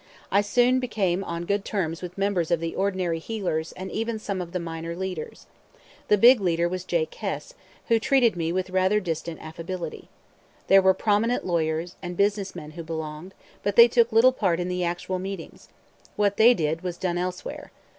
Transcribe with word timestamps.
I 0.31 0.41
soon 0.41 0.79
became 0.79 1.23
on 1.23 1.45
good 1.45 1.63
terms 1.63 2.01
with 2.01 2.17
a 2.17 2.19
number 2.19 2.41
of 2.41 2.59
the 2.59 2.73
ordinary 2.75 3.19
"heelers" 3.19 3.71
and 3.75 3.91
even 3.91 4.17
some 4.17 4.41
of 4.41 4.51
the 4.51 4.59
minor 4.59 4.95
leaders. 4.95 5.45
The 6.07 6.17
big 6.17 6.41
leader 6.41 6.67
was 6.67 6.85
Jake 6.85 7.13
Hess, 7.13 7.53
who 7.87 7.99
treated 7.99 8.35
me 8.35 8.51
with 8.51 8.71
rather 8.71 8.99
distant 8.99 9.39
affability. 9.43 10.09
There 10.69 10.81
were 10.81 10.95
prominent 10.95 11.45
lawyers 11.45 11.97
and 12.01 12.17
business 12.17 12.55
men 12.55 12.71
who 12.71 12.81
belonged, 12.81 13.35
but 13.61 13.75
they 13.75 13.87
took 13.87 14.11
little 14.11 14.31
part 14.33 14.59
in 14.59 14.69
the 14.69 14.83
actual 14.83 15.19
meetings. 15.19 15.69
What 16.15 16.37
they 16.37 16.55
did 16.55 16.81
was 16.81 16.97
done 16.97 17.19
elsewhere. 17.19 17.71